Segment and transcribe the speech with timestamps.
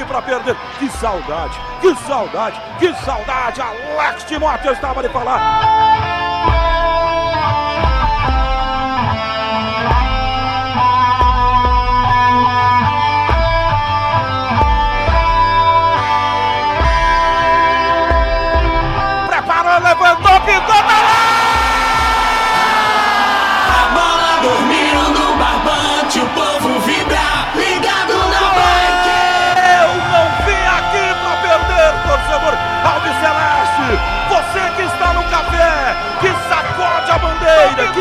[0.00, 0.56] aqui para perder.
[0.78, 3.60] Que saudade, que saudade, que saudade.
[3.60, 6.19] Alex Timóteo estava de falar.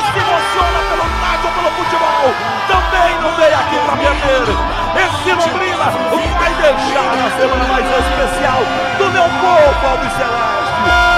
[0.00, 2.34] Que se emociona pelo rádio, pelo futebol,
[2.68, 4.42] também não veio aqui para perder.
[4.94, 5.90] Esse Londrina
[6.38, 8.60] vai deixar a semana mais especial
[8.98, 11.17] do meu povo Alves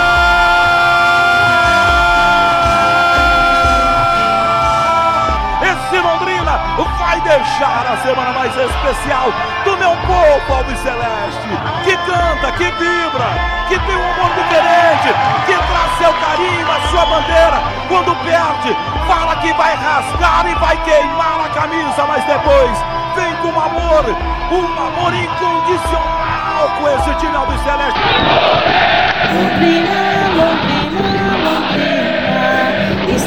[7.30, 9.30] deixar a semana mais especial
[9.64, 11.48] do meu povo Alves Celeste,
[11.84, 13.30] que canta, que vibra,
[13.68, 15.14] que tem um amor diferente,
[15.46, 20.76] que traz seu carinho, a sua bandeira, quando perde, fala que vai rasgar e vai
[20.82, 22.76] queimar a camisa, mas depois
[23.14, 24.04] vem com um amor,
[24.50, 28.00] um amor incondicional com esse time Alves Celeste.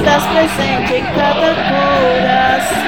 [0.03, 2.83] Estás presente em cada coração.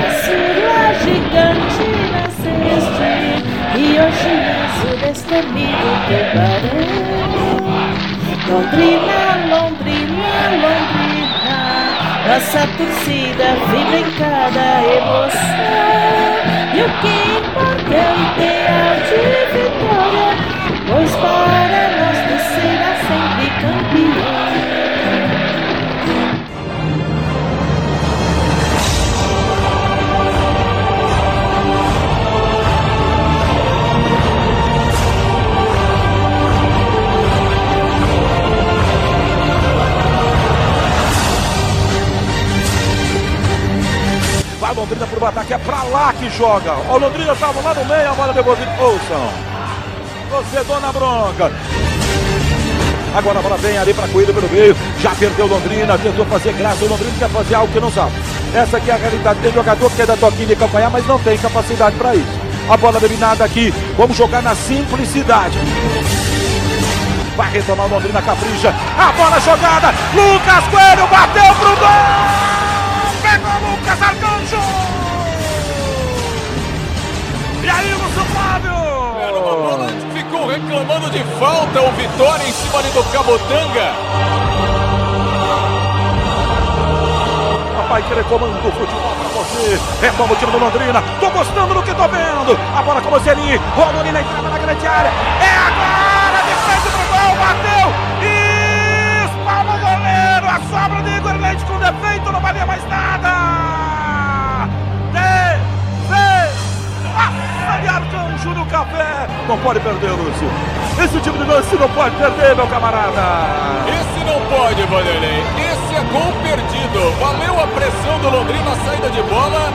[0.00, 3.12] A sua gigante nasceste
[3.76, 6.88] e hoje és o destemido tubarão.
[8.48, 9.20] Londrina,
[9.50, 11.60] Londrina, Londrina,
[12.26, 15.84] nossa torcida vibra em cada emoção.
[16.72, 17.96] E o que importa é
[18.32, 18.65] ideal
[45.46, 46.72] ataque, é pra lá que joga.
[46.72, 48.70] O Londrina estava lá no meio, a bola devolvida.
[48.80, 49.30] Ouçam.
[50.30, 51.52] Você, dona bronca.
[53.14, 54.76] Agora a bola vem ali para Coelho pelo meio.
[55.00, 56.84] Já perdeu Londrina, tentou fazer graça.
[56.84, 58.12] O Londrina quer fazer algo que não sabe.
[58.54, 59.40] Essa aqui é a realidade.
[59.40, 62.40] Tem jogador que quer dar toquinho de calcanhar, mas não tem capacidade para isso.
[62.68, 63.72] A bola dominada aqui.
[63.96, 65.58] Vamos jogar na simplicidade.
[67.36, 68.74] Vai retomar o Londrina, capricha.
[68.98, 69.94] A bola jogada.
[70.14, 72.45] Lucas Coelho bateu pro gol.
[77.66, 78.70] E aí, Lúcio Flávio?
[79.20, 81.80] Era uma bola ficou reclamando de falta.
[81.80, 83.92] O Vitória em cima ali do Cabotanga.
[87.76, 89.80] Papai querer comando o futebol pra você.
[90.00, 91.02] Retoma o time do Londrina.
[91.18, 92.56] Tô gostando do que tô vendo.
[92.78, 93.56] A bola com você ali.
[93.74, 95.10] Rolou na entrada na grande área.
[95.40, 97.34] É agora de frente pro gol.
[97.34, 97.88] Bateu.
[98.22, 100.46] E espalma o goleiro.
[100.46, 102.30] A sobra de Igor Leite com defeito.
[102.30, 103.65] Não valia mais nada.
[109.48, 110.50] Não pode perder, Lúcio.
[111.02, 113.22] Esse time de lance não pode perder, meu camarada.
[113.86, 115.44] Esse não pode, Vanderlei.
[115.56, 117.12] Esse é gol perdido.
[117.20, 119.72] Valeu a pressão do Londrina, a saída de bola.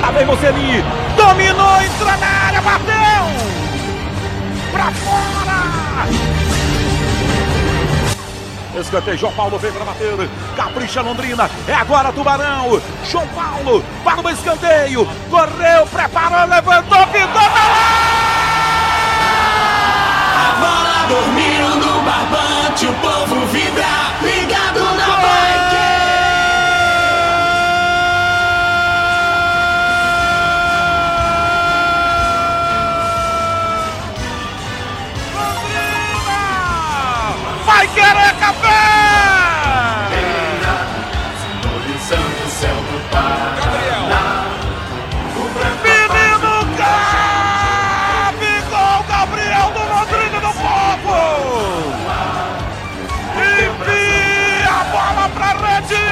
[0.00, 0.84] Lá vem você ali.
[1.16, 3.24] Dominou, entrou na área, bateu.
[4.70, 5.44] Pra fora.
[8.80, 10.28] Escanteio, João Paulo vem para bater.
[10.56, 11.48] Capricha Londrina.
[11.68, 12.80] É agora Tubarão.
[13.08, 15.08] João Paulo para o escanteio.
[15.30, 17.50] Correu, preparou, levantou, pintou,
[37.84, 38.80] Vai querer café.
[41.42, 44.08] Simbolizando o céu do Gabriel.
[45.84, 46.54] Menino
[48.08, 51.20] Gabigol, Gabriel do Londrina do Povo.
[53.36, 56.06] Envia a bola pra rede.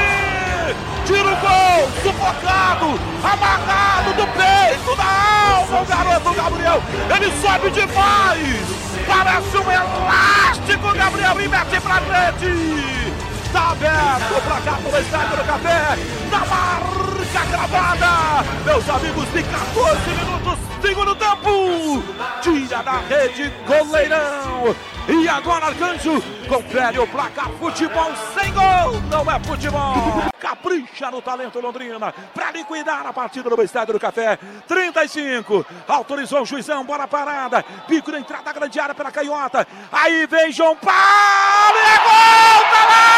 [1.06, 5.08] Tira o gol, sufocado, amarrado do peito, da
[5.56, 6.82] alma, o garoto Gabriel.
[7.16, 8.91] Ele sobe demais.
[9.06, 13.12] Parece um elástico, Gabriel, e mete pra rede.
[13.52, 15.98] Tá aberto o placar do estádio do café.
[16.30, 18.44] Na marca gravada.
[18.64, 22.02] Meus amigos, de 14 minutos Segundo tempo.
[22.42, 24.74] Tira da rede, goleirão.
[25.08, 27.50] E agora Arcanjo confere o placar.
[27.58, 29.00] Futebol sem gol.
[29.10, 30.30] Não é futebol.
[30.38, 34.38] Capricha no talento Londrina para liquidar a partida do Estádio do Café.
[34.68, 35.66] 35.
[35.88, 36.84] Autorizou o juizão.
[36.84, 37.64] Bola parada.
[37.88, 39.66] Pico na entrada da grande área pela canhota.
[39.90, 41.78] Aí vem João Paulo.
[41.78, 42.70] É gol.
[42.70, 43.11] Tá lá!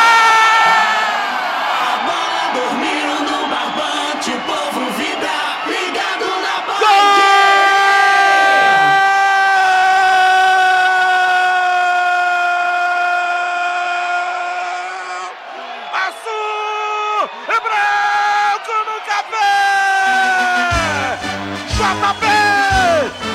[21.84, 22.24] JP!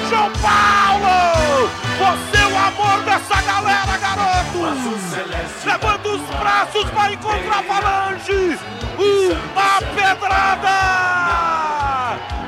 [0.10, 1.70] João Paulo!
[2.00, 4.60] Você é o amor dessa galera, garoto!
[5.66, 8.58] Levanta os braços, vai encontrar a falange!
[8.98, 10.78] Uma pedrada!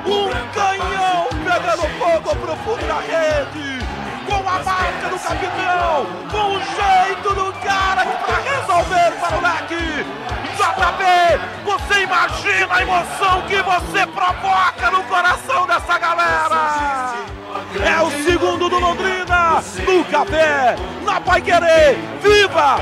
[0.04, 3.82] Um canhão pegando fogo pro fundo da rede!
[4.28, 6.06] Com a marca do capitão!
[6.30, 10.06] Com o jeito do cara pra resolver para o leque!
[10.58, 11.04] JP,
[11.64, 17.14] você imagina a emoção que você provoca no coração dessa galera!
[17.84, 22.80] É o segundo do Londrina, no café, na Pai Querer, viva,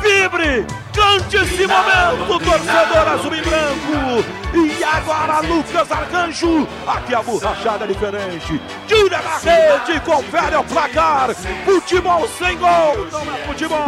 [0.00, 0.66] vibre,
[0.98, 4.24] cante esse momento, torcedor azul e branco.
[4.52, 8.60] E agora Lucas Arcanjo, aqui a borrachada é diferente.
[8.86, 11.34] Tira na rede, confere o placar.
[11.64, 13.78] Futebol sem gol, não é futebol.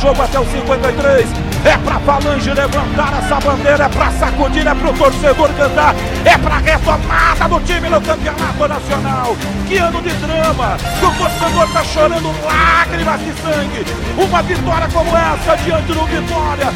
[0.00, 1.49] jogo até o 53.
[1.64, 6.58] É pra Falange levantar essa bandeira, é pra sacudir, é pro torcedor cantar, é pra
[6.58, 9.36] retomada do time no campeonato nacional.
[9.68, 10.76] Que ano de drama!
[11.02, 13.84] O torcedor tá chorando lágrimas de sangue.
[14.16, 16.72] Uma vitória como essa diante do Vitória.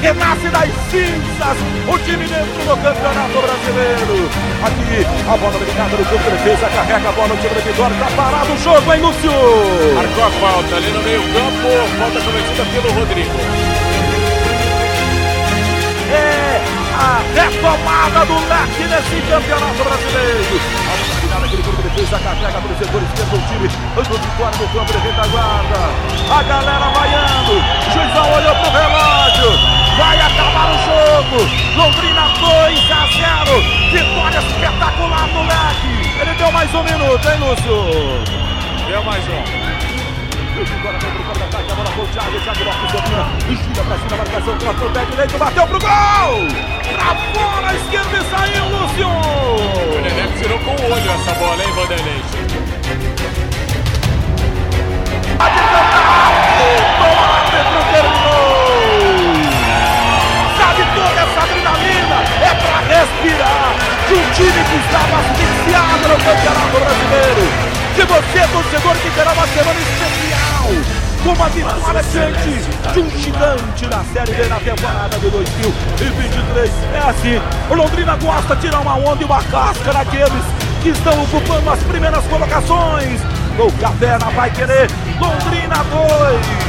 [0.00, 1.58] Renasce das cinzas
[1.88, 4.30] o time dentro do Campeonato Brasileiro.
[4.62, 7.96] Aqui a bola ligada no campo de defesa, carrega a bola, o time da Vitória,
[7.98, 9.32] tá parado o jogo, hein, Lúcio?
[9.94, 11.68] Marcou a falta ali no meio campo,
[11.98, 13.78] falta cometida pelo Rodrigo.
[16.10, 16.60] é
[16.98, 20.60] a retomada do leque nesse campeonato brasileiro.
[21.34, 24.68] A no campo de defesa, carrega para o setor esquerdo do time, do Vitória no
[24.68, 25.80] campo de retaguarda.
[26.30, 27.54] A galera vaiando,
[27.92, 29.67] juizão olhou pro relógio.
[29.98, 31.38] Vai acabar o jogo.
[31.76, 33.06] Londrina 2 a
[33.44, 33.60] 0.
[33.90, 36.20] Vitória espetacular do leque.
[36.20, 38.22] Ele deu mais um minuto, hein, Lúcio?
[38.86, 39.42] Deu mais um.
[40.78, 44.58] Agora vem pro contra-ataque, a bola pro Thiago, Thiago Lopes domina, gira pra cima, marcação,
[44.58, 46.48] contra o pé direito, bateu pro gol!
[46.96, 49.08] Pra fora, a esquerda e saiu, O Lúcio!
[50.02, 52.22] Nenê tirou com o olho essa bola, hein, Vanderlei?
[55.38, 55.68] O árbitro
[57.62, 57.87] terminou!
[68.78, 70.68] Você, torcedor, que terá uma semana especial.
[71.22, 76.70] Com uma vitória diante de um gigante na Série B na temporada de 2023.
[76.94, 80.44] É assim, o Londrina gosta de tirar uma onda e uma casca naqueles
[80.82, 83.20] que estão ocupando as primeiras colocações.
[83.56, 84.88] No Café na Vai Querer,
[85.20, 86.67] Londrina 2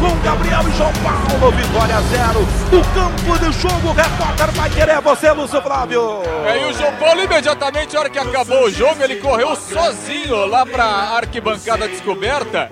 [0.00, 2.40] com Gabriel e João Paulo, vitória zero.
[2.72, 6.22] O campo de jogo, o repórter vai querer você, Lúcio Flávio.
[6.46, 10.46] É, e o João Paulo, imediatamente, na hora que acabou o jogo, ele correu sozinho
[10.46, 12.70] lá pra arquibancada descoberta,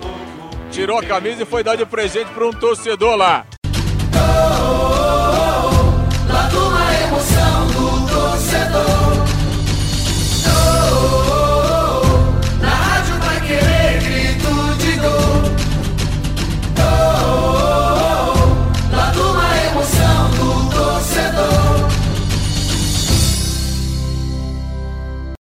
[0.71, 3.45] tirou a camisa e foi dar de presente para um torcedor lá.